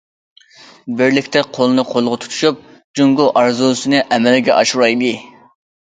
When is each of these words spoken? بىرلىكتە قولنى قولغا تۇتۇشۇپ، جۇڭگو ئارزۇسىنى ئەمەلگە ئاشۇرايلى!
بىرلىكتە 1.01 1.43
قولنى 1.57 1.85
قولغا 1.91 2.19
تۇتۇشۇپ، 2.23 2.65
جۇڭگو 3.01 3.29
ئارزۇسىنى 3.43 4.03
ئەمەلگە 4.17 4.57
ئاشۇرايلى! 4.59 5.13